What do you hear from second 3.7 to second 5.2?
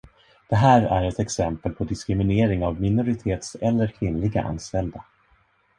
kvinnliga anställda.